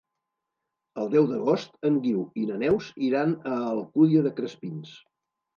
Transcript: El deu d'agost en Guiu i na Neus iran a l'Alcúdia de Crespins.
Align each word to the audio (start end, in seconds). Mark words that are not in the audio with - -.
El 1.01 1.11
deu 1.15 1.27
d'agost 1.31 1.77
en 1.91 1.99
Guiu 2.07 2.23
i 2.45 2.47
na 2.53 2.57
Neus 2.63 2.89
iran 3.11 3.37
a 3.53 3.59
l'Alcúdia 3.69 4.25
de 4.31 4.37
Crespins. 4.41 4.99